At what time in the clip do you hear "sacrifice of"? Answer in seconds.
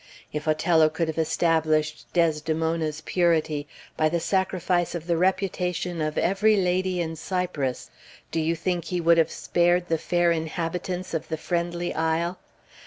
4.19-5.05